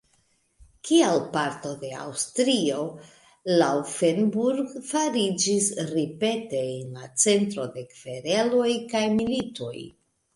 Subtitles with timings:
[0.87, 2.79] Kiel parto de Aŭstrio
[3.59, 9.75] Laufenburg fariĝis ripete en la centro de kvereloj kaj militoj.